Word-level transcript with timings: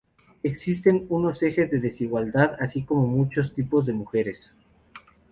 Existen 0.41 1.05
unos 1.09 1.43
ejes 1.43 1.69
de 1.69 1.79
desigualdad, 1.79 2.55
así 2.59 2.81
como 2.83 3.05
muchos 3.05 3.53
tipos 3.53 3.85
de 3.85 3.93
mujeres. 3.93 4.51